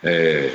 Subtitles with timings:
[0.00, 0.50] Ehi,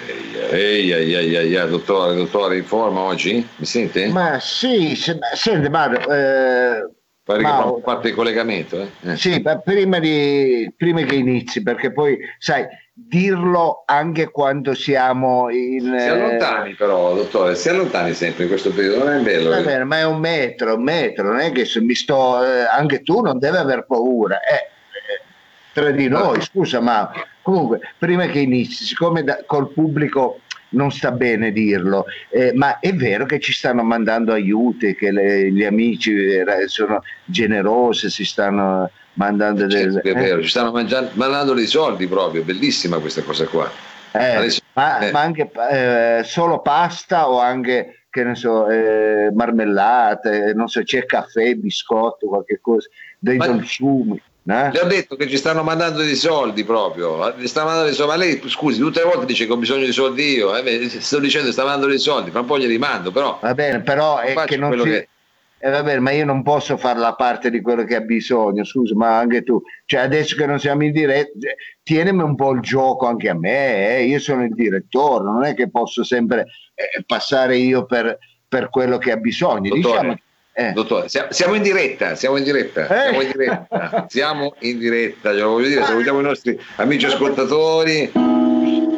[0.52, 3.46] ehi, ehi, ehi, ehi, dottore, dottore, in forma oggi?
[3.56, 4.08] Mi sente?
[4.08, 6.90] Ma sì, se, senti Mario, eh,
[7.24, 9.12] Pare ma- che fa parte il collegamento, eh?
[9.12, 9.16] Eh.
[9.16, 15.96] sì, ma prima, di, prima che inizi, perché poi, sai, dirlo anche quando siamo in...
[15.98, 19.50] Si eh, allontani però, dottore, si allontani sempre in questo periodo, non è bello?
[19.50, 22.44] Va bene, ma è un metro, un metro, non è che se mi sto...
[22.44, 24.40] eh, anche tu non devi aver paura.
[24.40, 25.22] eh, eh,
[25.74, 27.12] tra di noi, scusa, ma
[27.42, 32.94] comunque, prima che inizi, siccome da- col pubblico non sta bene dirlo, eh, ma è
[32.94, 38.90] vero che ci stanno mandando aiuti, che le- gli amici eh, sono generosi, si stanno
[39.14, 39.92] mandando del...
[39.94, 43.70] Certo, è eh, vero, ci stanno mangiando, mandando dei soldi proprio, bellissima questa cosa qua.
[44.14, 45.12] Eh, Adesso- ma, eh.
[45.12, 51.06] ma anche eh, solo pasta o anche, che ne so, eh, marmellate, non so, c'è
[51.06, 52.88] caffè, biscotto, qualche cosa,
[53.20, 54.22] dei Ma- dolciumi.
[54.48, 54.72] Eh?
[54.72, 58.12] Le ho detto che ci stanno mandando dei soldi proprio, gli stanno mandando dei soldi,
[58.12, 61.20] ma lei scusi, tutte le volte dice che ho bisogno di soldi io, eh, sto
[61.20, 64.20] dicendo che sta mandando dei soldi, fra un po' glieli mando, però Va bene, però
[64.20, 64.84] è che non si...
[64.84, 65.08] che-
[65.64, 68.64] eh, va bene, ma io non posso fare la parte di quello che ha bisogno,
[68.64, 69.62] scusa, ma anche tu.
[69.86, 73.36] Cioè, adesso che non siamo in diretta, eh, tienimi un po' il gioco anche a
[73.36, 78.18] me, eh, io sono il direttore, non è che posso sempre eh, passare io per,
[78.48, 79.70] per quello che ha bisogno.
[79.70, 80.18] Dottore, Diciamo,
[80.54, 80.72] eh.
[80.74, 82.88] Dottore, sia- siamo in diretta, siamo in diretta, Eh.
[83.10, 88.12] siamo in diretta, siamo in diretta, glielo voglio dire, salutiamo i nostri amici ascoltatori.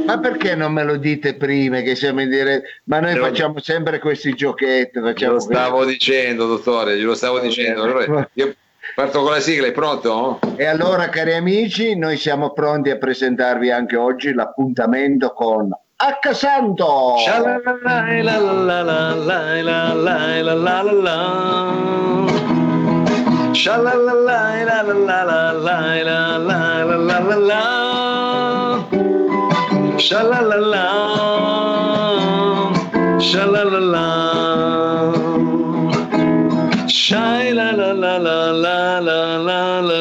[0.05, 2.67] Ma perché non me lo dite prima che siamo in diretta?
[2.85, 4.99] Ma noi Glielo- facciamo sempre questi giochetti.
[4.99, 7.83] Facciamo Glielo stavo dicendo, dottore, glielo stavo dicendo.
[7.83, 8.53] Allora, io
[8.95, 10.39] parto con la sigla, è pronto?
[10.57, 15.69] E allora, cari amici, noi siamo pronti a presentarvi anche oggi l'appuntamento con
[16.03, 17.15] H Santo.
[17.17, 21.01] Shy la la la la la la la la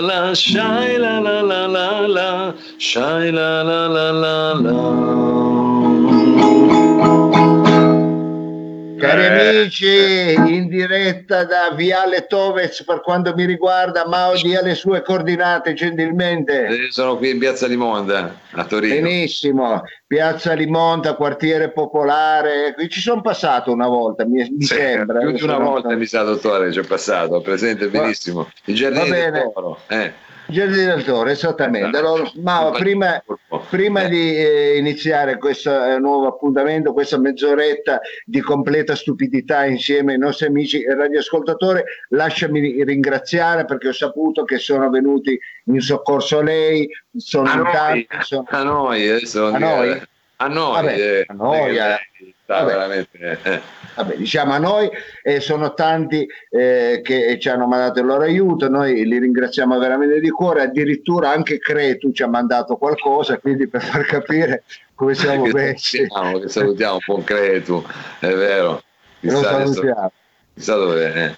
[0.01, 5.22] la shy la la la la la shy la la la la la
[9.03, 9.49] Cari Eh.
[9.59, 15.73] amici, in diretta da Viale Toves per quanto mi riguarda, Mao dia le sue coordinate
[15.73, 16.67] gentilmente.
[16.67, 18.95] Eh, Sono qui in Piazza di Monda, a Torino.
[18.95, 25.19] Benissimo, Piazza Limonta, quartiere popolare, qui ci sono passato una volta, mi, mi Sì, sembra.
[25.19, 28.51] più di una volta mi sa dottore ci è passato, presente benissimo.
[28.67, 29.51] I giardini va del.
[29.53, 29.81] Toro.
[29.89, 30.13] Eh.
[31.05, 31.97] Toro, esattamente.
[31.97, 33.23] Allora, Mao, prima,
[33.71, 34.09] prima Eh.
[34.09, 40.47] di eh, iniziare questo eh, nuovo appuntamento, questa mezz'oretta di completa stupidità insieme ai nostri
[40.47, 46.89] amici e radioascoltatori, lasciami ringraziare perché ho saputo che sono venuti in soccorso a lei,
[47.17, 50.03] sono A in tanti, sono- a noi, adesso A noi?
[50.37, 51.79] a noi, Vabbè, eh, a noi,
[52.53, 52.65] è eh.
[52.65, 52.73] sta Vabbè.
[52.73, 53.61] veramente, eh.
[53.97, 54.91] vabbè, diciamo a noi,
[55.23, 60.21] e sono tanti eh, che ci hanno mandato il loro aiuto, noi li ringraziamo veramente
[60.21, 64.65] di cuore, addirittura anche Cretu ci ha mandato qualcosa, quindi per far capire
[64.95, 66.07] come siamo messi.
[66.07, 67.85] salutiamo, che salutiamo un po' Cretu,
[68.21, 68.83] è vero.
[69.21, 70.13] Lo Chissà adesso- salutiamo.
[70.55, 71.37] chissà dove eh.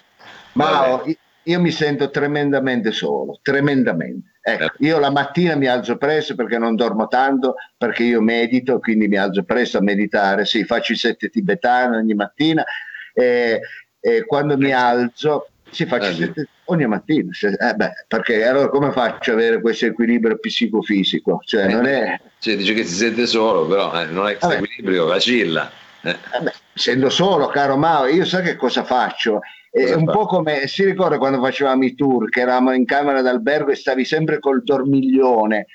[0.53, 1.17] Mao, Vabbè.
[1.43, 4.33] io mi sento tremendamente solo, tremendamente.
[4.47, 4.71] Ecco, Eh.
[4.85, 9.17] io la mattina mi alzo presto perché non dormo tanto, perché io medito, quindi mi
[9.17, 10.45] alzo presto a meditare.
[10.45, 12.63] Sì, faccio i sette tibetani ogni mattina
[13.11, 13.59] e,
[13.99, 17.31] e quando mi alzo, sì, faccio Eh, sette ogni mattina.
[17.41, 21.39] Eh, beh, perché allora come faccio ad avere questo equilibrio psicofisico?
[21.43, 22.19] Cioè, non è...
[22.37, 25.71] Cioè, dice che si sente solo, però eh, non è questo equilibrio, vacilla.
[26.01, 26.11] Eh.
[26.11, 29.39] Eh essendo solo, caro Mao, io sai che cosa faccio?
[29.75, 33.21] È Cosa un po' come si ricorda quando facevamo i tour, che eravamo in camera
[33.21, 35.65] d'albergo e stavi sempre col dormiglione.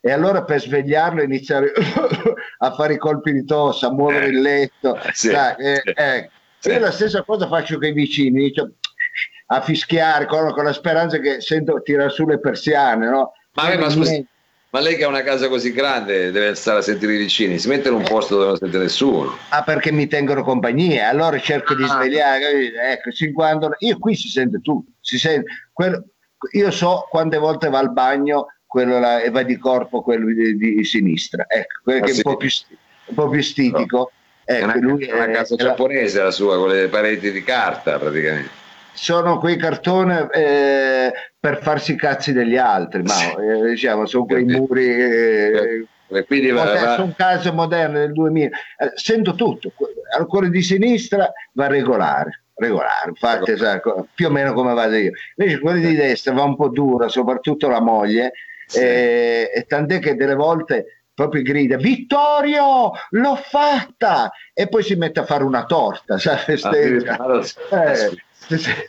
[0.00, 1.70] E allora per svegliarlo iniziare
[2.58, 4.96] a fare i colpi di tosse, a muovere Eh, il letto.
[4.96, 5.90] eh, sì, sai, eh, sì.
[5.90, 6.30] eh.
[6.58, 6.70] Sì.
[6.70, 8.72] Io la stessa cosa faccio con i vicini, inizio
[9.46, 13.32] a fischiare con, con la speranza che sento tirare su le persiane, no?
[13.52, 14.28] Ma, eh, ma Niente.
[14.74, 17.68] Ma lei che ha una casa così grande deve stare a sentire i vicini, si
[17.68, 19.38] mette in un posto dove non sente nessuno.
[19.50, 21.86] Ah, perché mi tengono compagnia, allora cerco di Ah.
[21.86, 22.78] svegliare, capito?
[22.80, 26.04] ecco, si quando- io qui si sente tutto, si sente, quello-
[26.54, 30.56] io so quante volte va al bagno quello là, e va di corpo quello di,
[30.56, 32.22] di sinistra, ecco, quello Ah, che è sì.
[32.24, 32.48] un po' più,
[33.06, 34.10] un po' più stitico,
[34.42, 36.88] È ecco, una, lui è una è- casa è la- giapponese la sua, con le
[36.88, 38.50] pareti di carta praticamente.
[38.94, 43.34] Sono quei cartoni eh, per farsi i cazzi degli altri, ma Sì.
[43.40, 44.86] eh, diciamo, sono quei muri...
[44.86, 48.48] eh, E quindi va, Vabbè, va- sono case moderne del 2000
[48.78, 49.72] Eh, sento tutto
[50.12, 54.94] Allora, quello di sinistra va regolare regolare infatti sai, co- più o meno come vado
[54.94, 55.10] io.
[55.36, 58.32] Invece quello di destra va un po' dura soprattutto la moglie
[58.66, 58.78] Sì.
[58.80, 64.30] eh, e tant'è che delle volte proprio grida Vittorio l'ho fatta!
[64.52, 68.10] E poi si mette a fare una torta sai, ah, eh,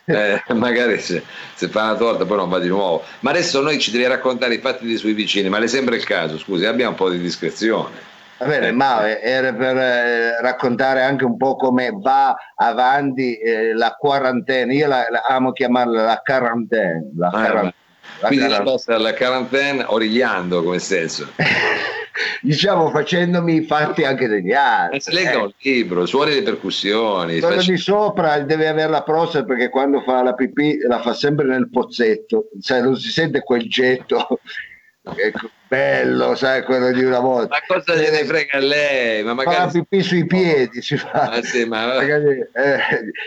[0.04, 1.22] eh, magari se,
[1.54, 4.54] se, fa una torta poi non va di nuovo ma adesso noi ci devi raccontare
[4.54, 7.18] i fatti dei suoi vicini ma le sembra il caso scusi abbiamo un po' di
[7.18, 13.72] discrezione Va bene, ma era per eh, raccontare anche un po' come va avanti eh,
[13.72, 14.74] la quarantena.
[14.74, 17.00] Io la, la, amo chiamarla la quarantena.
[17.16, 17.72] La ah, quarantena.
[18.20, 21.28] La quindi la vostra la quarantena origliando come senso.
[22.40, 25.14] diciamo facendomi i fatti anche degli altri.
[25.14, 25.36] Legga eh.
[25.36, 27.40] un libro, suoni le percussioni.
[27.40, 27.70] Quello faccio...
[27.70, 31.68] di sopra deve avere la prosa perché quando fa la pipì la fa sempre nel
[31.70, 34.40] pozzetto, cioè non si sente quel getto
[35.14, 37.48] Ecco, bello, sai, quello di una volta.
[37.48, 39.22] Ma cosa eh, ne frega a lei?
[39.22, 39.56] Ma magari...
[39.56, 41.30] Fa pipì sui piedi, si fa.
[41.30, 41.86] Ah, sì, ma...
[41.86, 42.78] magari, eh,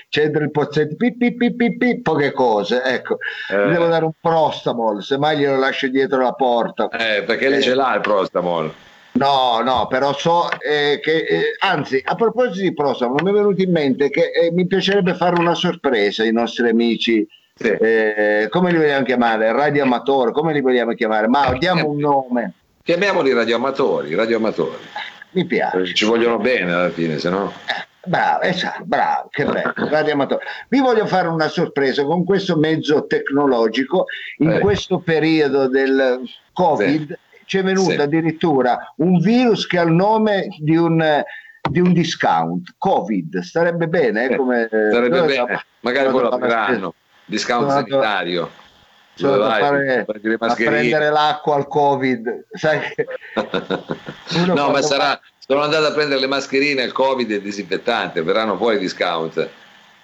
[0.09, 3.17] c'entra il pozzetto, pipì, pipì, pipì, poche cose, ecco.
[3.49, 3.69] Eh.
[3.69, 6.89] devo dare un prostamol, semmai glielo lascio dietro la porta.
[6.89, 8.73] Eh, perché lei ce l'ha il prostamol.
[9.11, 13.61] No, no, però so eh, che, eh, anzi, a proposito di prostamol, mi è venuto
[13.61, 17.25] in mente che eh, mi piacerebbe fare una sorpresa ai nostri amici.
[17.61, 19.51] Eh, come li vogliamo chiamare?
[19.51, 21.27] Radioamatori, come li vogliamo chiamare?
[21.27, 22.53] Ma diamo un nome.
[22.83, 24.77] Chiamiamoli radioamatori, radioamatori.
[25.31, 25.93] Mi piace.
[25.93, 27.51] Ci vogliono bene alla fine, se no...
[27.67, 30.43] Eh, bravo, esatto, bravo, che bello, radioamatore.
[30.69, 34.05] Vi voglio fare una sorpresa con questo mezzo tecnologico.
[34.37, 34.59] In eh.
[34.59, 36.21] questo periodo del
[36.53, 37.43] Covid sì.
[37.45, 37.97] ci è venuto sì.
[37.97, 41.23] addirittura un virus che ha il nome di un
[41.69, 46.93] di un discount Covid starebbe bene eh, come starebbe bene magari lo apriranno
[47.29, 48.51] discount sono sanitario.
[49.13, 50.05] Sono Dove vai, fare,
[50.39, 52.45] a prendere l'acqua al Covid.
[52.53, 52.79] Sai
[54.45, 58.55] no, ma sarà, sono andato a prendere le mascherine al Covid e il disinfettante, verranno
[58.55, 59.49] fuori i discount.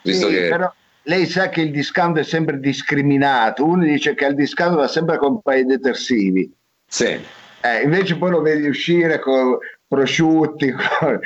[0.02, 0.48] Visto sì, che...
[0.50, 0.72] però
[1.04, 3.64] lei sa che il discount è sempre discriminato.
[3.64, 6.52] Uno dice che al discount va sempre con paesi detersivi.
[6.88, 7.20] Sì.
[7.62, 9.58] Eh, invece poi lo vedi uscire con
[9.88, 11.20] prosciutti, con,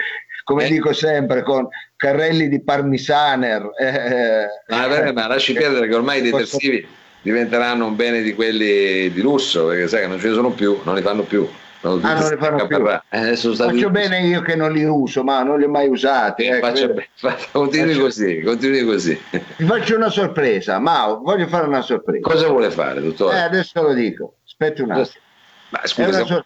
[0.50, 0.70] come eh.
[0.70, 3.70] dico sempre, con carrelli di parmisaner.
[3.80, 6.88] Eh, ma, beh, ma lasci perdere che ormai i detersivi
[7.22, 10.80] diventeranno un bene di quelli di lusso, perché sai che non ce ne sono più,
[10.86, 11.48] non li fanno più.
[11.82, 12.84] Non ah, non li fanno più.
[13.10, 16.46] Eh, faccio bene io che non li uso, ma non li ho mai usati.
[16.46, 19.22] Eh, faccio, faccio, continui faccio, così, continui così.
[19.30, 22.28] Ti faccio una sorpresa, ma voglio fare una sorpresa.
[22.28, 23.36] Cosa vuole fare, dottore?
[23.36, 25.24] Eh, adesso lo dico, aspetti un attimo.
[25.70, 26.44] Ma scusa,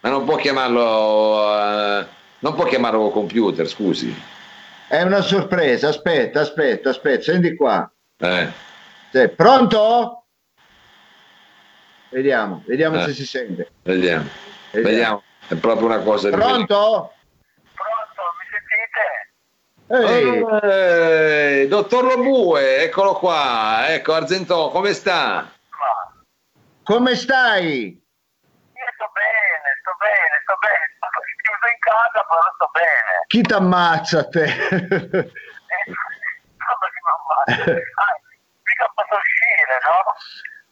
[0.00, 2.00] ma non può chiamarlo...
[2.00, 4.12] Uh, non può chiamarlo computer, scusi.
[4.88, 7.90] È una sorpresa, aspetta, aspetta, aspetta, senti qua.
[8.18, 8.52] Eh.
[9.10, 10.24] Sei pronto?
[12.10, 13.04] Vediamo, vediamo eh.
[13.04, 13.70] se si sente.
[13.82, 14.28] Vediamo.
[14.72, 14.90] vediamo.
[14.90, 15.22] vediamo.
[15.46, 16.34] È proprio una cosa di...
[16.34, 17.12] Pronto?
[17.74, 20.10] Pronto, mi sentite?
[20.10, 21.62] Ehi.
[21.62, 23.86] Eh, dottor Lobue, eccolo qua.
[23.88, 25.48] Ecco, Argentò, come sta?
[26.82, 27.84] Come stai?
[27.86, 30.92] Io sto bene, sto bene, sto bene
[32.28, 33.24] però sto bene.
[33.26, 34.44] Chi ti ammazza te?
[34.44, 35.30] eh?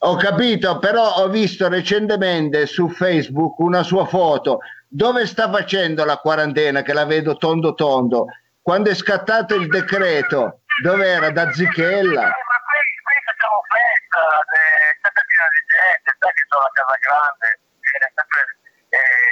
[0.02, 6.16] Ho capito, però ho visto recentemente su Facebook una sua foto dove sta facendo la
[6.16, 8.26] quarantena, che la vedo tondo tondo.
[8.62, 11.30] Quando è scattato il decreto, dove era?
[11.30, 12.22] Da Zichella?
[12.22, 16.70] Eh, ma qui, qui facciamo festa, è sempre pieno di gente, sai che sono a
[16.72, 17.46] casa grande,
[17.76, 18.40] viene sempre
[18.88, 19.30] eh,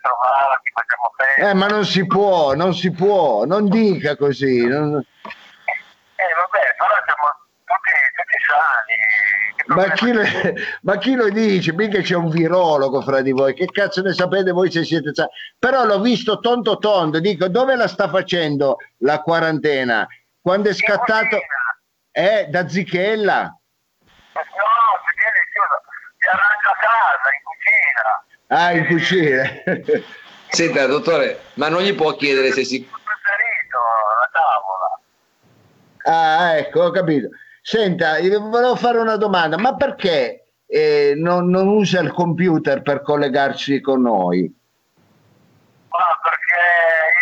[0.00, 1.50] vieni a trovarti, facciamo festa.
[1.50, 4.66] Eh, ma non si può, non si può, non dica così.
[4.66, 4.96] Non...
[4.96, 7.28] Eh, vabbè, però siamo
[7.64, 8.98] tutti, tutti sani.
[9.66, 10.22] Ma chi, lo,
[10.82, 11.72] ma chi, lo, dice?
[11.72, 15.30] Mica c'è un virologo fra di voi, che cazzo ne sapete voi se siete sani?
[15.58, 20.06] Però l'ho visto tondo tondo, dico dove la sta facendo la quarantena?
[20.40, 21.38] Quando è scattato...
[22.12, 23.42] Eh, da Zichella?
[23.44, 25.78] No, Zichella è chiuso,
[26.18, 28.29] si arrangia casa, in cucina.
[28.52, 29.44] Ah, in cucina.
[30.50, 32.88] Senta, dottore, ma non gli può chiedere se si...
[36.02, 37.28] Ah, ecco, ho capito.
[37.62, 43.80] Senta, volevo fare una domanda, ma perché eh, non, non, usa il computer per collegarsi
[43.80, 44.52] con noi?
[45.90, 46.62] Ma perché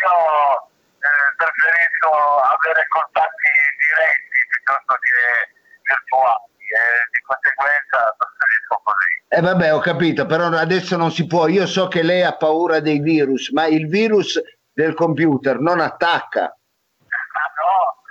[0.01, 2.09] io eh, preferisco
[2.41, 5.53] avere contatti diretti piuttosto che
[5.85, 6.81] virtuali e
[7.13, 8.17] di conseguenza.
[9.31, 11.49] Eh vabbè, ho capito, però adesso non si può.
[11.49, 14.41] Io so che lei ha paura dei virus, ma il virus
[14.73, 16.45] del computer non attacca.
[16.45, 18.03] Ah no,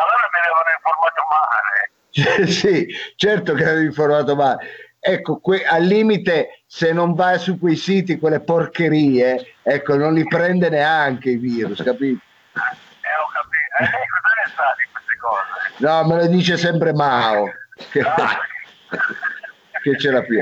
[0.00, 2.46] allora mi avevano informato male.
[2.50, 4.88] sì, certo che avevi informato male.
[4.98, 10.26] Ecco, que- al limite, se non vai su quei siti, quelle porcherie, ecco, non li
[10.26, 12.22] prende neanche i virus, capito?
[12.52, 13.76] Eh, ho capito.
[13.78, 15.86] E eh, lei cosa ne sa di queste cose?
[15.86, 17.50] No, me lo dice sempre Mao.
[17.90, 18.00] Che...
[18.00, 18.38] Ah,
[19.82, 20.40] che ce l'ha più.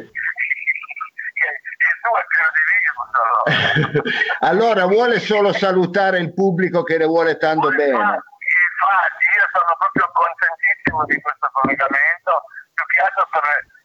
[4.41, 7.95] Allora vuole solo salutare il pubblico che le vuole tanto bene.
[7.95, 12.33] Infatti, io sono proprio contentissimo di questo collegamento,
[12.75, 13.43] più che altro per,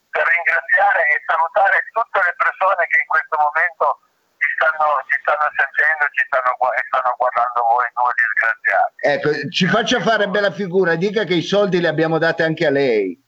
[0.10, 3.86] per ringraziare e salutare tutte le persone che in questo momento
[4.38, 8.94] ci stanno, ci stanno sentendo ci stanno, e stanno guardando voi due disgraziati.
[9.02, 12.72] Ecco, ci faccia fare bella figura, dica che i soldi li abbiamo dati anche a
[12.72, 13.23] lei.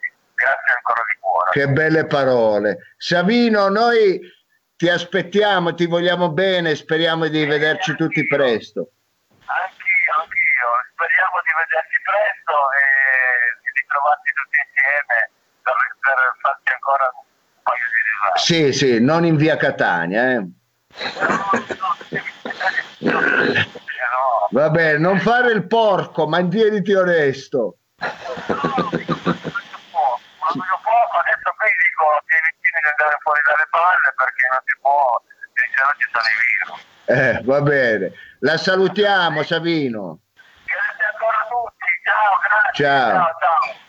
[0.00, 0.14] Che.
[0.36, 1.50] Grazie ancora di cuore.
[1.52, 2.92] Che belle parole.
[2.98, 4.20] Savino, noi
[4.76, 8.92] ti aspettiamo, ti vogliamo bene, speriamo di vederci tutti presto.
[9.46, 10.68] Anch'io, anch'io.
[10.92, 12.84] Speriamo di vederci presto e
[13.64, 15.30] di ritrovarci tutti insieme
[15.64, 17.24] per, per farci ancora un
[17.64, 18.35] paio di risate.
[18.46, 20.34] Sì, sì, non in via Catania.
[20.34, 20.46] Eh.
[23.00, 23.26] No,
[24.50, 27.78] Va bene, non fare il porco, mantieniti onesto.
[27.96, 29.34] Proprio poco,
[31.18, 35.66] adesso qui dico ai vicini di andare fuori dalle palle perché non si può, e
[35.74, 36.78] se no ci sono i virus.
[37.06, 38.12] Eh, va bene.
[38.38, 40.20] La salutiamo, Savino.
[40.62, 42.84] Grazie ancora a tutti, ciao, grazie.
[42.84, 43.10] Ciao.
[43.10, 43.34] ciao.
[43.40, 43.84] ciao.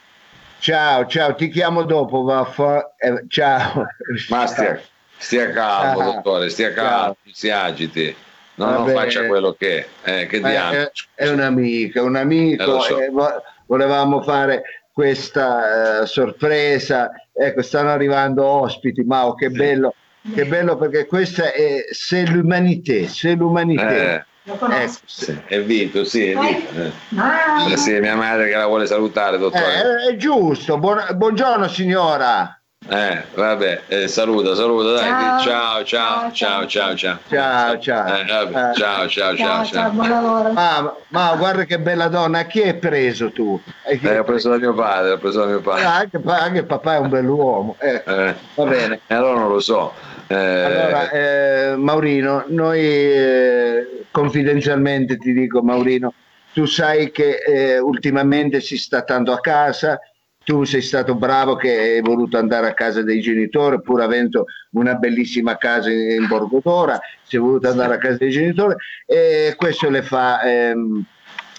[0.67, 2.23] Ciao, ciao, ti chiamo dopo.
[2.23, 3.85] vaffa- eh, ciao.
[4.27, 4.77] Ma stia,
[5.17, 6.11] stia calmo, Ciao.
[6.11, 7.31] dottore, stia calmo, Ciao.
[7.31, 8.13] si agiti.
[8.55, 10.21] No, non faccia quello che è.
[10.23, 10.71] Eh, che Eh, diamo?
[10.73, 12.63] è, è un amico, è un amico.
[12.63, 12.99] Eh, lo so.
[13.01, 17.11] eh, vo- volevamo fare questa eh, sorpresa.
[17.31, 19.95] Ecco, stanno arrivando ospiti, Mao, che bello,
[20.35, 24.15] che bello perché questa è c'est l'humanité, c'est l'humanité.
[24.15, 24.25] Eh,
[24.57, 24.99] Conosco.
[25.05, 26.79] sì, è Vito, sì, è Vito.
[26.81, 26.91] eh.
[27.19, 30.05] Ah, Eh, sì, è mia madre che la vuole salutare, dottore.
[30.07, 30.77] Eh, è giusto.
[30.77, 32.51] Buon- buongiorno signora.
[32.89, 35.09] Eh, vabbè, eh, saluta, saluta, dai.
[35.09, 35.39] Ciao.
[35.39, 37.19] Ciao, ciao, ciao, ciao, ciao.
[37.27, 38.15] Ciao, ciao.
[38.15, 38.73] Eh, vabbè, Eh.
[38.75, 39.89] ciao, ciao, ciao, ciao, ciao, ciao.
[39.91, 40.51] buon lavoro.
[40.53, 43.59] Ma, ma guarda che bella donna, chi hai preso tu?
[43.85, 45.83] Chi Eh, hai ho preso da mio padre, ho preso da mio Ah, padre.
[45.83, 47.75] anche, pa- anche papà è un bell'uomo.
[47.79, 49.01] Eh, Eh, va bene.
[49.07, 49.91] E allora non lo so.
[50.27, 56.13] Eh, Allora, eh, Maurino, noi eh, confidenzialmente ti dico, Maurino,
[56.53, 59.99] tu sai che eh, ultimamente si sta tanto a casa,
[60.43, 64.95] tu sei stato bravo che hai voluto andare a casa dei genitori, pur avendo una
[64.95, 70.01] bellissima casa in Borgo d'Ora, sei voluto andare a casa dei genitori e questo le
[70.01, 71.03] fa, ehm,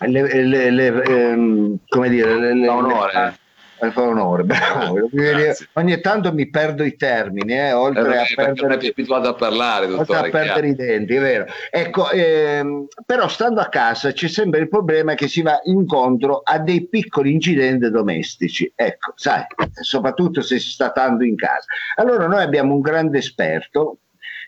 [0.06, 3.38] le- le- le- ehm, come dire, le, le-
[3.78, 3.87] Onore.
[3.87, 5.08] le fa- onore, bravo.
[5.12, 5.68] Grazie.
[5.75, 8.88] Ogni tanto mi perdo i termini, eh, eh, oltre a perché non è perdere più
[8.90, 10.28] abituato a parlare, dottore.
[10.28, 11.47] a perdere i denti, è vero.
[11.70, 16.58] Ecco, ehm, però stando a casa c'è sempre il problema che si va incontro a
[16.58, 18.70] dei piccoli incidenti domestichi.
[18.75, 19.44] Ecco, sai,
[19.80, 21.66] soprattutto se si sta tanto in casa.
[21.97, 23.99] Allora noi abbiamo un grande esperto,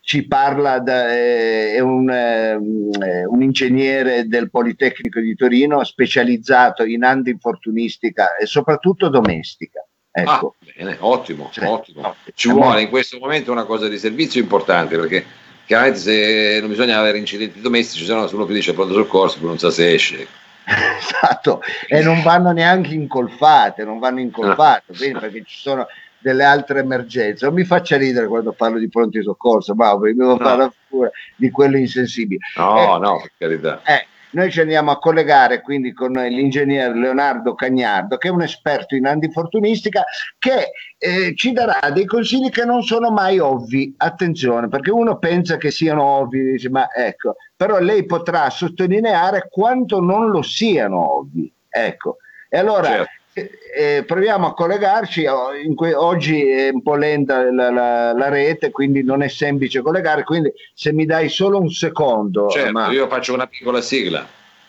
[0.03, 7.05] ci parla, da, eh, è un, eh, un ingegnere del Politecnico di Torino specializzato in
[7.05, 9.85] antinfortunistica e soprattutto domestica.
[10.13, 10.57] Ah, Ecco.
[10.77, 11.63] bene, ottimo, Sì.
[11.65, 12.15] ottimo.
[12.35, 15.25] Ci vuole in questo momento una cosa di servizio importante perché
[15.67, 19.39] chiaramente se non bisogna avere incidenti domestici, se no se uno più dice pronto soccorso,
[19.39, 20.27] poi non sa se esce.
[21.01, 25.87] Esatto, e non vanno neanche incolfate, non vanno incolfate, quindi perché ci sono
[26.21, 27.45] delle altre emergenze.
[27.47, 31.51] Non mi faccia ridere quando parlo di pronti soccorso, ma devo fare la figura di
[31.51, 32.41] quello insensibile.
[32.57, 33.83] No, Eh, no, per carità.
[33.85, 38.95] Eh, noi ci andiamo a collegare quindi con l'ingegnere Leonardo Cagnardo, che è un esperto
[38.95, 40.05] in antifortunistica,
[40.39, 43.93] che eh, ci darà dei consigli che non sono mai ovvi.
[43.97, 50.01] Attenzione, perché uno pensa che siano ovvi, dice, ma ecco, però lei potrà sottolineare quanto
[50.01, 51.53] non lo siano ovvi.
[51.69, 52.19] Ecco.
[52.49, 53.11] E allora Certo.
[53.41, 55.27] Eh, eh, proviamo a collegarci.
[55.27, 59.29] oh, in que- oggi è un po' lenta la, la- la rete, quindi non è
[59.29, 60.25] semplice collegare.
[60.25, 64.27] Quindi, se mi dai solo un secondo, Certo, ma- io faccio una piccola sigla.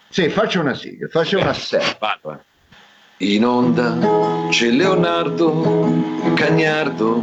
[0.10, 1.96] sì, faccio una sigla, faccio una serie.
[2.00, 2.50] Vado, eh.
[3.26, 5.94] In onda c'è Leonardo
[6.34, 7.20] Cagnardo.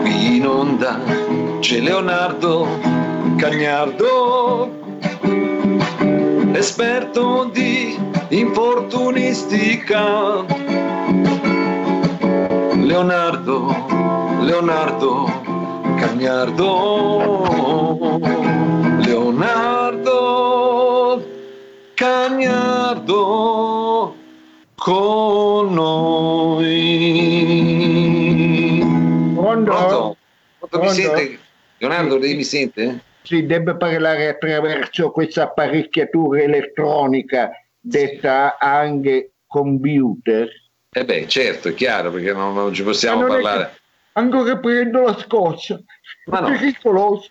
[0.00, 1.00] Qui in onda
[1.60, 2.66] c'è Leonardo
[3.36, 4.70] Cagnardo,
[6.54, 7.96] esperto di
[8.30, 10.44] infortunistica.
[12.74, 13.68] Leonardo,
[14.42, 15.26] Leonardo
[15.98, 18.18] Cagnardo,
[18.98, 20.14] Leonardo
[21.94, 24.14] Cagnardo
[24.74, 26.64] con noi.
[29.34, 29.70] Pronto?
[29.70, 30.16] Pronto?
[30.58, 31.38] Pronto, Mi sente?
[31.78, 33.00] Leonardo, lei mi sente?
[33.22, 37.50] Si deve parlare attraverso questa apparecchiatura elettronica
[37.86, 40.48] detta anche computer.
[40.90, 43.64] Eh beh, certo, è chiaro, perché non, non ci possiamo Ma non parlare.
[43.72, 43.80] che-
[44.16, 45.78] Ancora prendo la scoccia.
[46.30, 46.48] Ma È no.
[46.48, 47.28] pericoloso.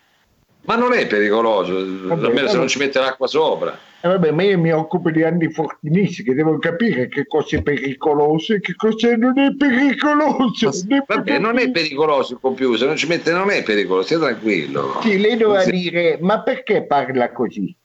[0.66, 1.74] Ma non è pericoloso,
[2.08, 3.76] Vabbè, almeno se non ci mette l'acqua sopra.
[4.00, 8.60] Eh, vabbè, ma io mi occupo di antifortunistiche, devo capire che cosa è pericoloso e
[8.60, 10.70] che cosa non è pericoloso.
[10.84, 14.18] Devo Vabbè, non è pericoloso il computer, se non ci mette non è pericoloso, stia
[14.18, 14.98] tranquillo.
[15.02, 15.70] Sì, lei doveva Sì.
[15.70, 17.76] dire, ma perché parla così?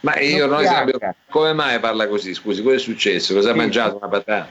[0.00, 0.92] Ma io Non pianga.
[0.92, 3.34] sappiamo come mai parla così, scusi, cosa è successo?
[3.34, 3.58] Cosa ha Sì.
[3.58, 4.48] mangiato una patata?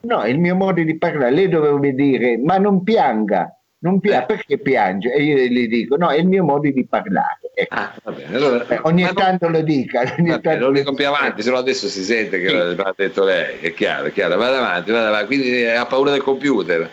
[0.00, 1.30] No, è il mio modo di parlare.
[1.30, 3.48] Lei doveva dire, ma non pianga.
[3.78, 4.26] Non pia- Eh.
[4.26, 5.12] perché piange?
[5.12, 7.38] E io gli dico, no, è il mio modo di parlare.
[7.54, 7.74] Ecco.
[7.74, 10.00] Ah, va bene, allora, Eh, ogni ma non- tanto lo dica.
[10.00, 12.54] Ogni va bene, tanto lo dico più avanti, se no adesso si sente che Sì.
[12.54, 16.10] l'ha detto lei, è chiaro, è chiaro, vada avanti, vada avanti, quindi eh, ha paura
[16.12, 16.88] del computer.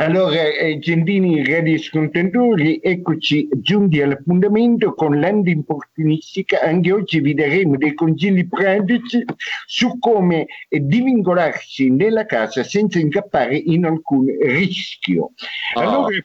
[0.00, 6.60] Allora, eh, gentili radioascoltatori, eccoci giunti all'appuntamento con l'antiinfortunistica.
[6.60, 9.24] Anche oggi vi daremo dei consigli pratici
[9.66, 15.32] su come eh, divincolarsi nella casa senza incappare in alcun rischio.
[15.74, 15.80] Oh.
[15.80, 16.16] Allora,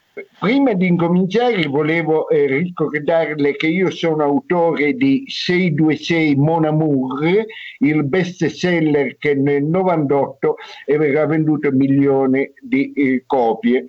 [0.44, 7.46] prima di incominciare volevo eh, ricordarle che io sono autore di 626 Mon Amour,
[7.80, 10.56] il best seller che nel 98
[10.94, 13.86] aveva venduto un milione di eh, copie.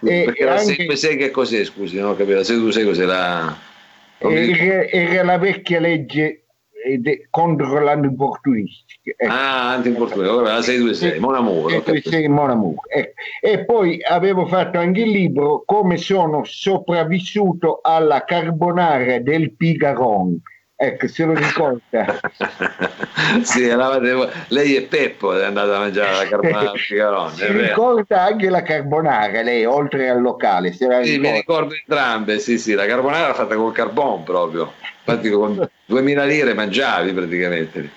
[0.00, 3.56] E Perché la anche- 626 che cos'è, scusi, non ho capito, la 626 cos'è la...
[4.18, 6.44] era, era la vecchia legge
[6.96, 9.12] de- contro l'antifortunistica.
[9.16, 9.32] Ecco.
[9.32, 12.08] Ah, anti-infortunio, vabbè, la 626, Mon Amour, ho capito.
[12.10, 13.12] 626 Mon Amour, ecco.
[13.40, 20.40] E poi avevo fatto anche il libro Come sono sopravvissuto alla carbonara del Pigaron.
[20.80, 22.20] Ecco, se lo ricorda.
[23.42, 28.22] sì, eravate- lei e Peppo è andata a mangiare la carbonara al Figarone, si ricorda
[28.22, 30.72] anche la carbonara, lei, oltre al locale.
[30.72, 31.36] Se la Sì, mi ricorda.
[31.38, 34.72] ricordo entrambe, sì, sì, la carbonara fatta col carbon proprio,
[35.08, 37.90] infatti con 2000 lire mangiavi praticamente.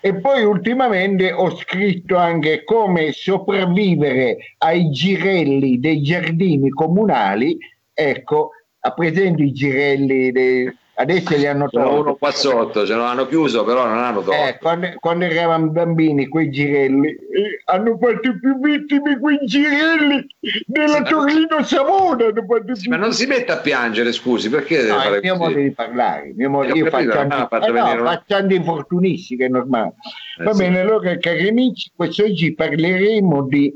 [0.00, 7.56] E poi ultimamente ho scritto anche come sopravvivere ai girelli dei giardini comunali.
[7.92, 11.98] Ecco, ha presente i girelli, dei- adesso li hanno tolti.
[12.00, 14.32] uno qua sotto, ce l'hanno chiuso però non hanno tolto.
[14.32, 20.26] Eh, quando, quando eravamo bambini, quei girelli eh, hanno fatto più vittime quei girelli
[20.66, 22.26] della Sì, Torino Savona.
[22.74, 25.70] Sì, ma non si mette a piangere, scusi, perché deve No, il mio modo di
[25.72, 29.94] parlare, mio modo, Eh, io capito, faccio, eh no, venire una- faccio antinfortunistiche, è normale.
[30.38, 30.62] Eh, Va sì.
[30.62, 33.72] bene, allora cari amici, quest'oggi parleremo di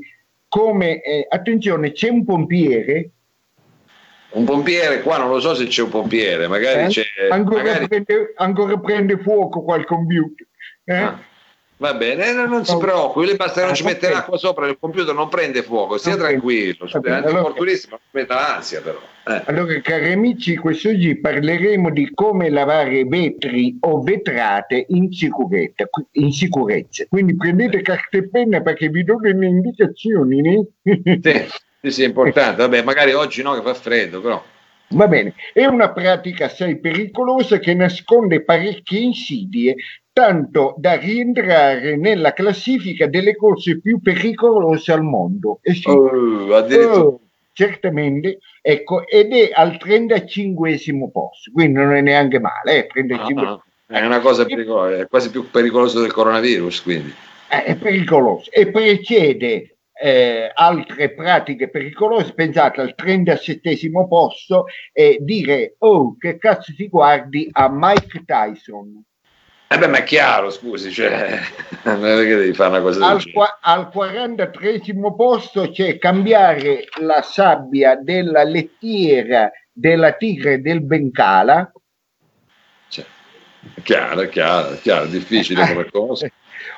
[0.47, 3.11] come, eh, attenzione, c'è un pompiere,
[4.29, 7.03] Un pompiere, qua non lo so se c'è un pompiere, magari eh, c'è...
[7.29, 10.45] ancora, magari- prende, ancora prende fuoco quel computer.
[10.83, 10.95] eh?
[10.95, 11.19] Ah,
[11.79, 14.65] Va bene, no, non si preoccupi, le basta che non Ah, ci mette l'acqua sopra,
[14.65, 16.19] il computer non prende fuoco, stia Ok.
[16.19, 18.99] tranquillo, allora- antifortunissimo, non metta l'ansia però.
[19.27, 19.41] Eh.
[19.45, 25.87] Allora, cari amici, quest'oggi parleremo di come lavare vetri o vetrate in sicurezza.
[26.13, 27.05] In sicurezza.
[27.09, 30.65] Quindi prendete carta e penna perché vi do delle indicazioni.
[30.81, 31.01] Sì,
[31.87, 34.43] sì, sì, è importante, vabbè, magari oggi no che fa freddo, però.
[34.89, 39.75] Va bene, è una pratica assai pericolosa che nasconde parecchie insidie,
[40.13, 45.59] tanto da rientrare nella classifica delle cose più pericolose al mondo.
[45.61, 47.19] E sì, Oh, oh,
[47.51, 50.79] certamente, ecco, ed è al 35
[51.11, 53.45] posto, quindi non è neanche male, eh, 35
[53.89, 57.13] Ah, è una cosa pericolosa, è quasi più pericoloso del coronavirus, quindi.
[57.49, 58.51] Eh, è pericoloso.
[58.51, 66.73] E precede eh, altre pratiche pericolose, pensate al 37 posto e dire oh che cazzo
[66.75, 69.03] ti guardi a Mike Tyson
[69.69, 71.39] Eh beh, ma è chiaro, scusi, cioè,
[71.83, 73.31] non è che devi fare una cosa del al, genere.
[73.33, 74.81] qua- al 43
[75.15, 81.71] posto c'è cambiare la sabbia della lettiera della tigre del Bengala
[82.87, 83.05] Cioè,
[83.75, 86.27] è chiaro, è chiaro, è chiaro, difficile come cosa.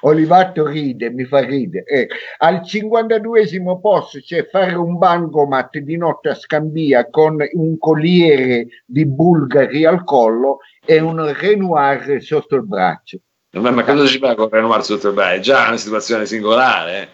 [0.02, 1.86] Olivato ride, mi fa ridere.
[1.86, 3.48] Eh, al 52
[3.82, 10.04] posto c'è fare un bancomat di notte a Scambia con un colliere di bulgari al
[10.04, 13.20] collo e un Renoir sotto il braccio.
[13.52, 15.36] Ma, ma cosa ci fa con Renoir sotto il braccio?
[15.36, 17.08] È già una situazione singolare, eh.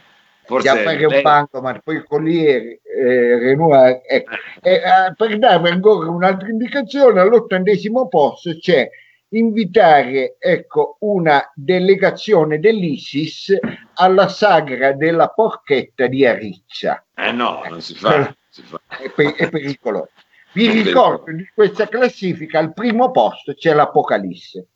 [0.46, 4.02] Forse Già fare un bancomat, poi il colliere eh, Renoir.
[4.06, 4.32] ecco.
[4.62, 8.88] E, eh, per darvi ancora un'altra indicazione, all'ottantesimo posto c'è
[9.38, 13.58] invitare ecco, una delegazione dell'ISIS
[13.96, 17.06] alla sagra della porchetta di Ariccia.
[17.16, 18.18] Eh no, non si fa.
[18.18, 18.80] non si fa.
[18.88, 20.10] è, per- è pericoloso.
[20.54, 24.68] Vi ricordo di questa classifica al primo posto c'è l'Apocalisse.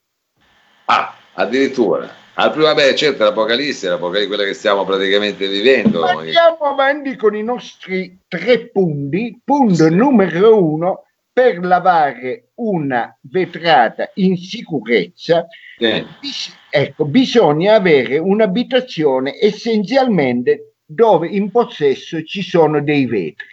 [0.85, 2.27] Ah, addirittura.
[2.33, 6.03] Al primo, vabbè, certo, l'Apocalisse, l'Apocalisse, quella che stiamo praticamente vivendo.
[6.03, 9.41] Andiamo avanti con i nostri tre punti.
[9.43, 15.45] Punto numero uno, per lavare una vetrata in sicurezza,
[15.77, 23.47] Eh, bis- ecco, bisogna avere un'abitazione essenzialmente dove in possesso ci sono dei vetri.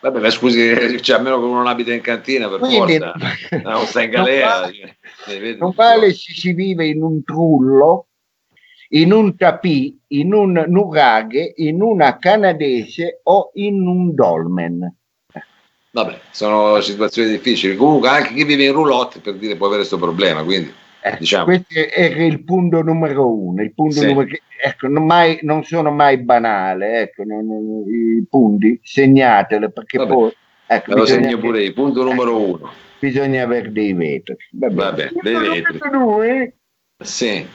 [0.00, 0.58] vabbè, ma scusi,
[1.00, 3.14] cioè, almeno che uno non abita in cantina per Quindi forza,
[3.62, 4.46] no, sta in non galera.
[4.60, 8.08] vale- cioè, non vale se si vive in un trullo,
[8.90, 14.96] in un tapì, in un nuraghe, in una canadese o in un dolmen.
[15.96, 17.74] Vabbè, sono situazioni difficili.
[17.74, 21.44] Comunque anche chi vive in roulotte per dire può avere questo problema, quindi Eh, Diciamo.
[21.44, 23.62] Questo era il punto numero uno.
[23.62, 24.06] Il punto Sì.
[24.06, 24.28] numero
[24.60, 30.12] ecco, non, mai- non sono mai banale, ecco, non- non- i punti, segnatele perché Vabbè.
[30.12, 30.32] poi
[30.66, 31.72] ecco, me lo segno pure io.
[31.72, 32.70] Punto numero uno.
[32.98, 34.36] bisogna avere dei vetri.
[34.50, 35.78] Vabbè, Punto dei vetri.
[35.90, 36.54] due,
[36.98, 37.46] Sì,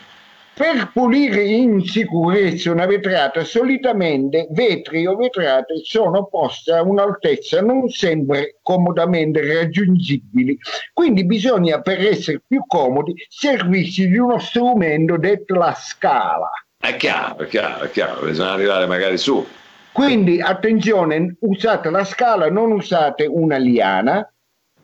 [0.61, 7.89] Per pulire in sicurezza una vetrata, solitamente vetri o vetrate sono poste a un'altezza non
[7.89, 10.55] sempre comodamente raggiungibili,
[10.93, 16.51] quindi bisogna, per essere più comodi, servirsi di uno strumento detto la scala.
[16.79, 18.23] è chiaro, è chiaro, è chiaro.
[18.23, 19.43] Bisogna arrivare magari su.
[19.91, 24.31] Quindi attenzione, usate la scala, non usate una liana,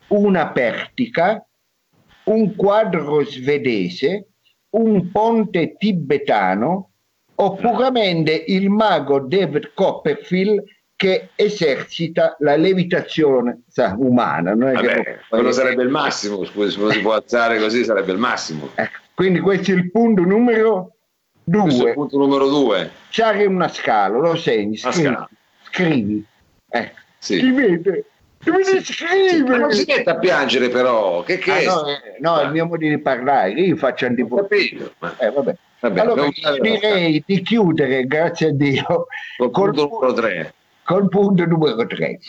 [0.08, 1.46] una pertica,
[2.24, 4.30] un quadro svedese,
[4.72, 6.90] un ponte tibetano
[7.36, 10.64] o puramente il mago David Copperfield
[10.96, 14.54] che esercita la levitazione sa, umana.
[14.56, 18.12] non è che- Vabbè, quello sarebbe il massimo, scusi, se si può alzare così sarebbe
[18.12, 18.70] il massimo.
[18.74, 20.96] Ecco, quindi questo è il punto numero
[21.44, 21.94] Questo è il due.
[21.94, 22.90] punto numero due.
[23.10, 25.16] C'è una scala, lo segni, scrivi.
[25.70, 26.26] scrivi.
[26.70, 26.96] Ecco.
[27.20, 27.38] Sì.
[27.40, 28.06] Scrivete,
[28.52, 31.66] dovete Sì, Ma non si mette a piangere però, che che Ah, è?
[31.66, 35.56] no, eh, no, il mio modo di parlare, io faccio capito, ma Eh, vabbè.
[35.80, 36.30] vabbè, Allora
[36.60, 39.08] direi di chiudere, grazie a Dio,
[39.38, 40.54] col col, punto numero tre.
[40.84, 42.20] col punto numero 3.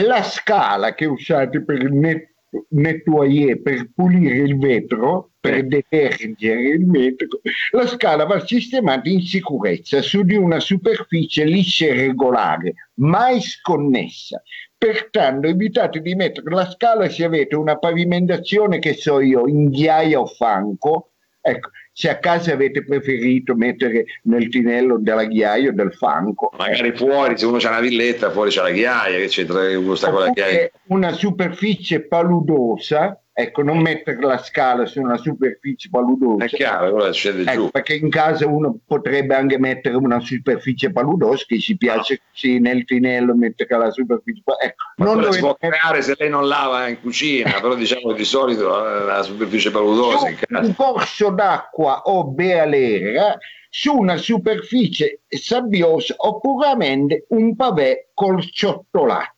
[0.00, 2.34] La scala che usate per net-
[2.70, 10.02] nettoyer, per pulire il vetro, per detergere il vetro, la scala va sistemata in sicurezza
[10.02, 14.42] su di una superficie liscia e regolare, mai sconnessa.
[14.78, 20.20] Pertanto evitate di mettere la scala se avete una pavimentazione che so io, in ghiaia
[20.20, 21.12] o fanco.
[21.40, 26.94] Ecco, se a casa avete preferito mettere nel tinello della ghiaia o del fanco, Magari
[26.94, 30.22] fuori, se uno c'ha una villetta, fuori c'ha la ghiaia, che c'entra uno sta con
[30.22, 30.70] la ghiaia.
[30.88, 36.46] Una superficie paludosa, ecco, non mettere la scala su una superficie paludosa.
[36.46, 37.70] È chiaro, allora scende Ecco, giù.
[37.70, 42.86] perché in casa uno potrebbe anche mettere una superficie paludosa che ci piace così nel
[42.86, 46.48] tinello mettere la superficie pa- ecco, Ma non quella si può creare se lei non
[46.48, 53.36] lava in cucina, però diciamo di solito la superficie paludosa un corso d'acqua o bealera
[53.68, 59.24] su una superficie sabbiosa oppure un pavè col ciottolato.
[59.24, 59.35] Ecco.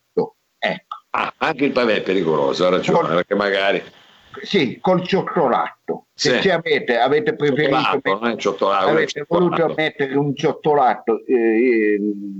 [1.11, 3.83] Ah, anche il pavè è pericoloso, ha ragione, Col- perché magari
[4.43, 6.05] Sì, col ciottolato.
[6.13, 6.49] Se Sì.
[6.49, 11.99] avete, avete preferito mettere- ciottolato, avete voluto mettere un ciottolato eh, eh,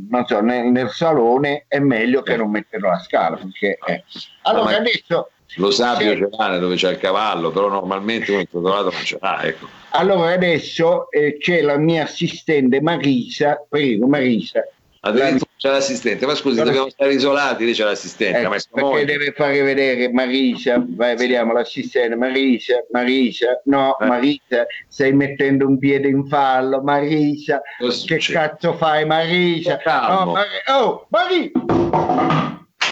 [0.09, 3.37] non so, nel, nel salone, è meglio che non mettere la scala.
[3.37, 4.03] Perché, eh.
[4.43, 6.17] Allora adesso, Lo sabbio Sì.
[6.19, 9.67] ce l'ha dove c'è il cavallo, però normalmente uno il cioccolato non ce l'ha, ecco.
[9.89, 14.61] allora adesso eh, c'è la mia assistente Marisa, prego Marisa,
[15.01, 18.79] Addirittura c'è l'assistente, ma scusi, Allora- dobbiamo stare isolati, lì c'è l'assistente, ecco, ma perché
[18.81, 19.03] moglie.
[19.03, 24.05] deve fare vedere Marisa, vai, vediamo l'assistente Marisa, Marisa, no Eh.
[24.05, 28.39] Marisa, stai mettendo un piede in fallo, Marisa, Cosa che succede?
[28.39, 29.75] cazzo fai Marisa?
[29.79, 30.33] Calmo.
[30.35, 30.43] No,
[30.77, 31.51] oh, Mari!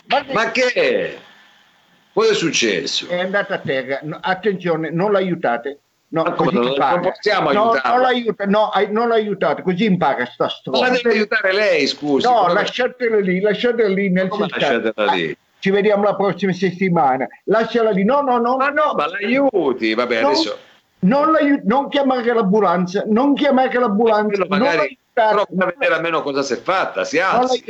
[0.07, 1.17] Mari- Ma che?
[2.11, 3.07] Cosa è successo?
[3.07, 4.01] è andata a terra.
[4.19, 5.79] Attenzione, non l'aiutate.
[6.09, 8.45] No, Ma così non- possiamo no, aiutarla?
[8.45, 10.89] no, non l'aiutate, così impara sta Ma storia.
[10.91, 12.25] deve aiutare lei, scusi.
[12.25, 15.31] No, lasciatela lì, lasciatela lì nel come lasciatela lì?
[15.31, 17.27] Ah, Ci vediamo la prossima settimana.
[17.45, 18.05] Lasciala lì.
[18.05, 18.55] No, no, no.
[18.55, 20.57] Ma no, ma l'aiuti, vabbè, No, adesso...
[20.99, 24.45] Non, l'aiu- non chiamare l'ambulanza, non chiamare l'ambulanza.
[24.47, 24.77] Magari...
[24.77, 27.63] non Però fa vedere almeno cosa si è fatta, si alzi.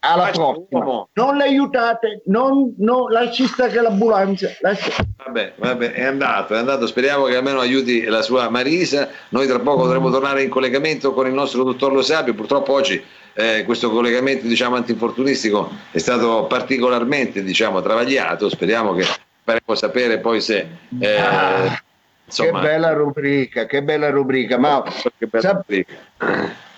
[0.00, 0.66] Alla Faccia prossima.
[0.70, 1.08] uomo.
[1.12, 4.48] Non l'aiutate, non, no, lasci stare l'ambulanza.
[4.60, 4.90] lasci-
[5.24, 6.86] Vabbè, vabbè, è andato, è andato.
[6.86, 9.08] Speriamo che almeno aiuti la sua Marisa.
[9.30, 12.34] Noi tra poco dovremo tornare in collegamento con il nostro dottor Lo Sapio.
[12.34, 13.02] Purtroppo oggi
[13.34, 18.48] eh, questo collegamento diciamo, antinfortunistico è stato particolarmente diciamo, travagliato.
[18.48, 19.04] Speriamo che
[19.44, 20.66] faremo sapere poi se...
[20.98, 21.82] eh, Ah,
[22.24, 24.56] insomma, che bella rubrica, che bella rubrica.
[24.56, 24.82] Ma
[25.18, 25.92] che bella sa, rubrica.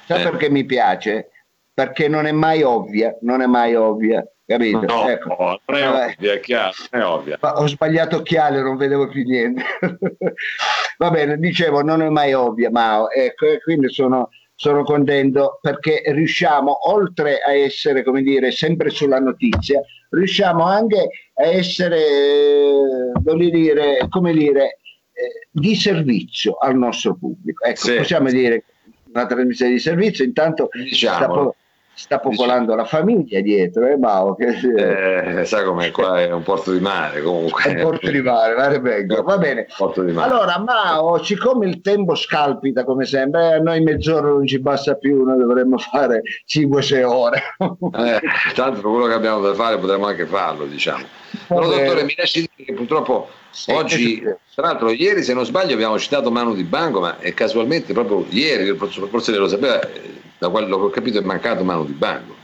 [0.07, 0.23] sa Eh.
[0.23, 1.29] perché mi piace?
[1.75, 4.81] Perché non è mai ovvia, non è mai ovvia, capito?
[4.83, 5.29] No, Ecco.
[5.39, 6.15] no, non è Vabbè.
[6.19, 7.39] ovvia, è chiaro, non è ovvia.
[7.41, 9.63] Ma ho sbagliato occhiale, non vedevo più niente.
[10.99, 16.91] Va bene, dicevo, non è mai ovvia, ma ecco, quindi sono, sono contento perché riusciamo,
[16.91, 19.81] oltre a essere, come dire, sempre sulla notizia,
[20.11, 24.79] riusciamo anche a essere, voglio dire, come dire,
[25.13, 27.65] eh, di servizio al nostro pubblico.
[27.65, 27.95] Ecco, Sì.
[27.97, 28.65] possiamo dire
[29.13, 31.55] una trasmissione di servizio, intanto sta, Diciamo.
[31.95, 36.73] Sta popolando la famiglia dietro, eh, Mao, che Eh, sai com'è qua è un porto
[36.73, 37.63] di mare comunque.
[37.65, 39.67] è porto di mare, va bene.
[40.05, 40.31] Di mare.
[40.31, 44.95] Allora, Mao, siccome il tempo scalpita come sempre, eh, a noi mezz'ora non ci basta
[44.95, 47.43] più, noi dovremmo fare 5-6 ore.
[47.59, 48.21] Eh,
[48.55, 51.05] tanto per quello che abbiamo da fare potremmo anche farlo, diciamo.
[51.47, 54.23] Però dottore, mi lasci dire che purtroppo Sì, oggi, sì.
[54.55, 58.25] tra l'altro ieri se non sbaglio abbiamo citato Manu Di Banco, ma è casualmente proprio
[58.31, 61.93] ieri, forse lei lo sapeva, eh, da quello che ho capito è mancato Manu Di
[61.93, 62.35] Banco.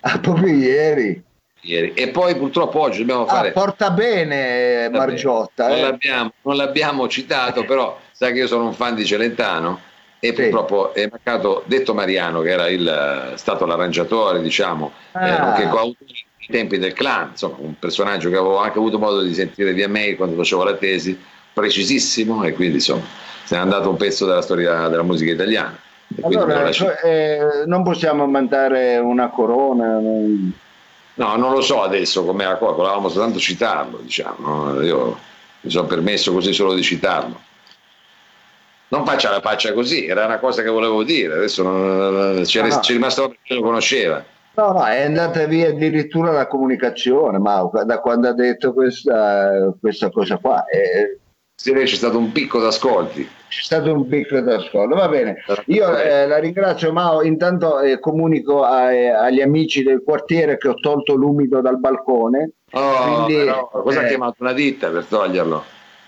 [0.00, 1.22] Ah, proprio ieri.
[1.60, 1.92] Ieri.
[1.94, 3.52] E poi purtroppo oggi dobbiamo Ah, fare...
[3.52, 5.68] porta bene Margiotta.
[5.68, 5.80] non, eh.
[5.80, 9.80] l'abbiamo, non l'abbiamo citato, però sai che io sono un fan di Celentano
[10.20, 10.34] e Sì.
[10.34, 12.86] purtroppo è mancato Detto Mariano, che era il,
[13.32, 15.38] eh, stato l'arrangiatore, diciamo, eh, Ah.
[15.38, 16.12] nonché coautore
[16.46, 19.88] ai tempi del clan, insomma, un personaggio che avevo anche avuto modo di sentire via
[19.88, 21.18] mail quando facevo la tesi,
[21.52, 23.04] precisissimo e quindi insomma
[23.44, 25.78] se n'è andato un pezzo della storia della musica italiana.
[26.22, 26.68] Allora,
[27.02, 29.98] eh, non possiamo mandare una corona.
[29.98, 30.52] non-
[31.16, 34.72] No, non lo so adesso com'è la cosa, volevamo soltanto citarlo, diciamo.
[34.72, 34.82] no?
[34.82, 35.18] Io
[35.60, 37.40] mi sono permesso così solo di citarlo.
[38.88, 42.62] Non faccia la faccia così, era una cosa che volevo dire, adesso non, ci, è,
[42.62, 42.80] No, no.
[42.80, 44.24] ci è rimasto perché lo conosceva.
[44.56, 50.10] No, no, è andata via addirittura la comunicazione, ma da quando ha detto questa, questa
[50.10, 50.64] cosa qua.
[50.66, 51.18] eh,
[51.56, 53.28] Sì, c'è stato un picco d'ascolti.
[53.48, 55.38] c'è stato un piccolo d'ascolto, va bene.
[55.66, 60.74] Io eh, la ringrazio Mao, intanto eh, comunico ai- agli amici del quartiere che ho
[60.74, 62.52] tolto l'umido dal balcone.
[62.72, 65.64] Oh, Quindi, però, cosa ha eh, chiamato una ditta per toglierlo?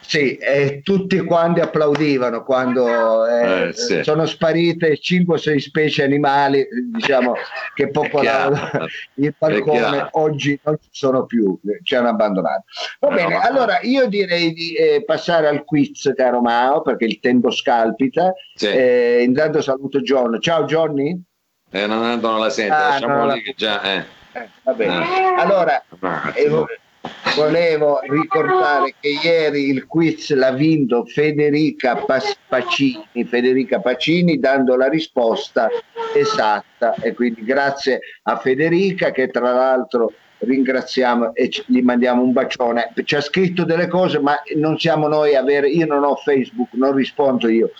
[0.08, 4.02] Sì, e tutti quanti applaudivano quando eh, Eh, sì.
[4.04, 7.34] sono sparite 5-6 specie animali, diciamo,
[7.74, 12.64] che popolavano il balcone, oggi non ci sono più, ci hanno abbandonato.
[13.00, 13.40] Va Eh, bene, no.
[13.40, 18.32] allora io direi di eh, passare al quiz, caro Mao, perché il tempo scalpita.
[18.54, 18.68] Sì.
[18.68, 20.40] Eh, intanto saluto John.
[20.40, 21.20] Ciao Johnny.
[21.70, 23.80] Eh, non, non la sente, Ah, lasciamo la- lì che già...
[24.62, 24.92] Va bene.
[24.94, 25.34] Ah.
[25.42, 26.56] Allora, attimo.
[26.58, 26.66] vo-
[27.37, 32.03] volevo ricordare che ieri il quiz l'ha vinto Federica
[32.49, 35.68] Pacini, Federica Pacini dando la risposta
[36.14, 42.92] esatta e quindi grazie a Federica che tra l'altro ringraziamo e gli mandiamo un bacione.
[43.05, 46.72] Ci ha scritto delle cose ma non siamo noi a avere, io non ho Facebook,
[46.72, 47.70] non rispondo io.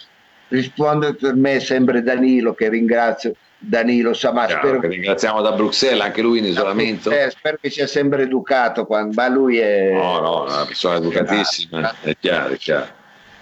[0.49, 3.35] Risponde per me sempre Danilo che ringrazio.
[3.69, 7.11] Danilo Samà, Chiaro, spero ringraziamo da Bruxelles, anche lui in isolamento.
[7.31, 9.91] spero che sia sempre educato, quando, ma lui è...
[9.93, 12.87] No, no, una persona educatissima, è chiaro, è chiaro.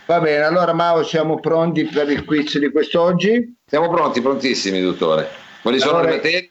[0.07, 3.55] Va bene, allora Mao siamo pronti per il quiz di quest'oggi.
[3.67, 5.29] Siamo pronti, prontissimi, dottore.
[5.63, 6.51] Quali sono Allora, le materie?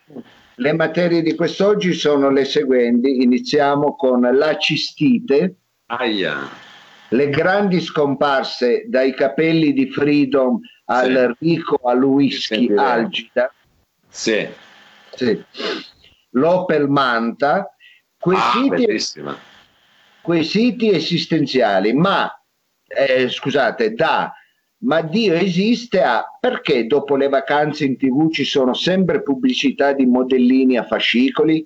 [0.55, 3.21] Le materie di quest'oggi sono le seguenti.
[3.21, 5.55] Iniziamo con la cistite,
[5.87, 6.47] Aia.
[7.09, 12.81] le grandi scomparse dai capelli di Freedom al Rico al whisky Sentiremo.
[12.87, 13.53] algida,
[14.13, 14.47] Sì.
[15.15, 15.43] sì.
[16.31, 17.75] l'Opel Manta,
[18.17, 19.37] quesiti, Ah, bellissima.
[20.21, 22.31] quesiti esistenziali, ma
[22.87, 24.31] eh, scusate, da
[24.83, 30.05] ma Dio esiste a perché dopo le vacanze in tv ci sono sempre pubblicità di
[30.05, 31.65] modellini a fascicoli?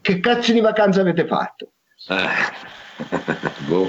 [0.00, 1.72] Che cazzo di vacanze avete fatto?
[2.08, 2.96] Eh.
[3.68, 3.88] Boh.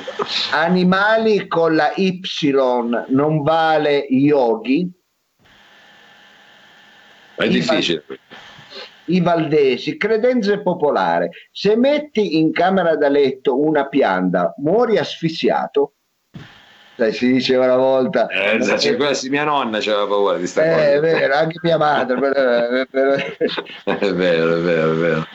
[0.51, 2.21] Animali con la Y
[3.07, 4.89] non vale yogi?
[7.39, 8.03] È difficile.
[9.05, 11.29] I Valdesi, credenze popolare.
[11.53, 15.93] Se metti in camera da letto una pianta, muori asfissiato?
[16.99, 18.27] Sai, si diceva una volta.
[18.27, 20.91] Eh, se c'è quella, mia nonna aveva paura di sta Eh, cosa.
[20.91, 22.17] è vero, anche mia madre.
[23.85, 25.25] È vero, è vero, è vero.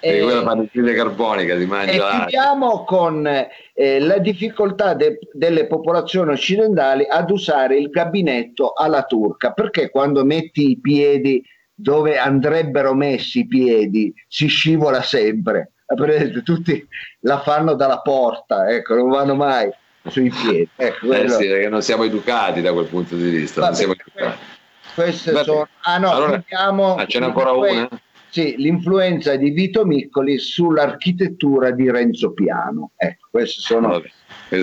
[0.00, 2.18] E- E quella panettina carbonica E mangia l'aria.
[2.26, 9.52] chiudiamo con eh, la difficoltà de- delle popolazioni occidentali ad usare il gabinetto alla turca,
[9.52, 11.42] perché quando metti i piedi
[11.74, 15.72] dove andrebbero messi i piedi si scivola sempre.
[16.44, 16.86] Tutti
[17.20, 19.70] la fanno dalla porta, ecco, non vanno mai
[20.10, 20.68] sui piedi.
[20.76, 23.60] Ecco, Eh sì, perché non siamo educati da quel punto di vista.
[23.60, 24.38] non Vabbè, siamo que- educati.
[24.94, 25.44] queste Vabbè.
[25.44, 25.68] sono...
[25.82, 27.88] Ah no, Allora- chiudiamo Ah, ce n'è ancora una?
[28.30, 32.90] Sì, l'influenza di Vito Miccoli sull'architettura di Renzo Piano.
[32.96, 33.88] Ecco, queste sono...
[33.88, 34.08] Vabbè,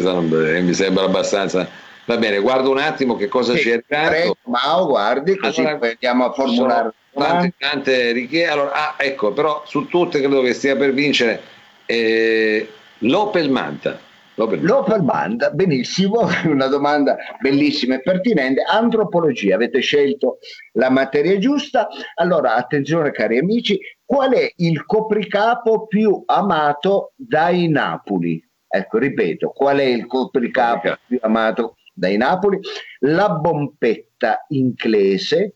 [0.02, 1.68] non- eh, mi sembra abbastanza.
[2.06, 4.10] Va bene, guardo un attimo che cosa Sì, ci è arrivato.
[4.12, 6.94] prego, Mao, guardi, così Allora, andiamo a formulare.
[7.12, 8.52] Tante, tante richieste.
[8.52, 11.42] Allora, ah, ecco, però su tutte credo che stia per vincere
[11.88, 13.98] eh, l'Opel Manta.
[14.36, 18.64] L'Opel Band, benissimo, una domanda bellissima e pertinente.
[18.64, 20.40] Antropologia, avete scelto
[20.74, 21.88] la materia giusta.
[22.16, 28.44] Allora, attenzione cari amici, qual è il copricapo più amato dai Napoli?
[28.68, 32.60] Ecco, ripeto, qual è il copricapo più amato dai Napoli?
[33.00, 35.56] La bompetta inglese,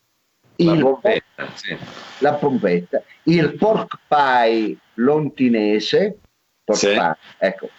[0.55, 1.77] La bombetta, sì.
[2.19, 6.19] la pompetta, il pork pie lontinese,
[6.73, 6.97] Sì.
[7.37, 7.69] ecco,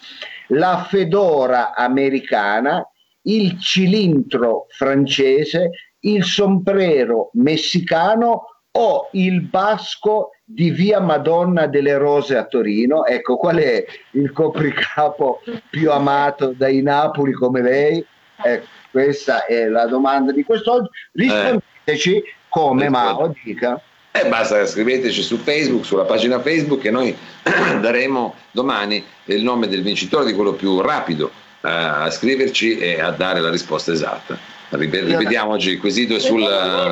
[0.47, 2.85] la fedora americana,
[3.23, 5.69] il cilindro francese,
[6.01, 13.05] il sombrero messicano o il basco di via Madonna delle Rose a Torino.
[13.05, 18.05] Ecco, qual è il copricapo più amato dai Napoli come lei?
[18.43, 20.89] Ecco, questa è la domanda di quest'oggi.
[21.13, 23.81] Rispondeteci come Mao dica.
[24.13, 27.15] E basta scriveteci su Facebook, sulla pagina Facebook e noi
[27.79, 33.11] daremo domani il nome del vincitore di quello più rapido eh, a scriverci e a
[33.11, 34.37] dare la risposta esatta.
[34.71, 36.41] Rip- Ripetiamoci, il quesito sul,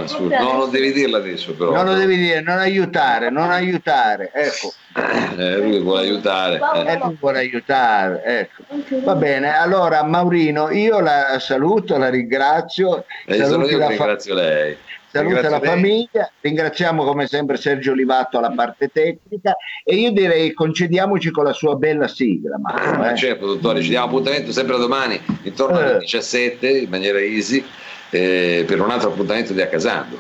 [0.08, 1.72] sul- No, non devi dirla adesso però.
[1.72, 4.74] Non lo devi dire, non aiutare, non aiutare, ecco,
[5.38, 6.60] Eh, lui vuole aiutare.
[6.74, 6.92] eh.
[6.92, 8.64] e lui vuole aiutare, ecco.
[9.04, 13.90] Va bene, allora Maurino, io la saluto, la ringrazio, E sono saluti io la, fa-
[13.92, 14.78] ringrazio lei.
[15.12, 15.70] Saluta Ringrazio la lei.
[15.70, 21.54] famiglia, ringraziamo come sempre Sergio Livatto alla parte tecnica e io direi concediamoci con la
[21.54, 22.60] sua bella sigla.
[22.64, 23.16] Ah, eh.
[23.16, 26.00] certo, dottore, ci diamo appuntamento sempre domani, intorno alle Eh.
[26.00, 27.64] 17, in maniera easy,
[28.12, 30.18] eh, per un altro appuntamento di Accasando.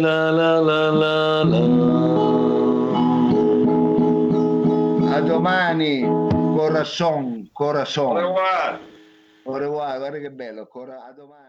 [0.07, 1.63] la la la la
[5.11, 6.03] A domani,
[6.55, 8.13] corazon, Au corazon.
[8.13, 8.79] revoir.
[9.49, 11.48] Au revoir, guarda che bello, cora- a domani.